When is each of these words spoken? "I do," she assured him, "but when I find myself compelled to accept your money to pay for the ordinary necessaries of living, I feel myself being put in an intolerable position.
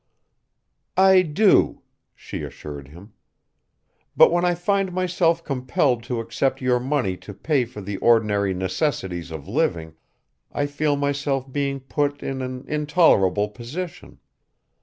"I 0.97 1.21
do," 1.21 1.83
she 2.15 2.41
assured 2.41 2.87
him, 2.87 3.13
"but 4.17 4.31
when 4.31 4.43
I 4.43 4.55
find 4.55 4.91
myself 4.91 5.43
compelled 5.43 6.01
to 6.05 6.19
accept 6.19 6.59
your 6.59 6.79
money 6.79 7.15
to 7.17 7.35
pay 7.35 7.65
for 7.65 7.81
the 7.81 7.97
ordinary 7.97 8.55
necessaries 8.55 9.29
of 9.29 9.47
living, 9.47 9.93
I 10.51 10.65
feel 10.65 10.95
myself 10.95 11.53
being 11.53 11.81
put 11.81 12.23
in 12.23 12.41
an 12.41 12.65
intolerable 12.67 13.49
position. 13.49 14.17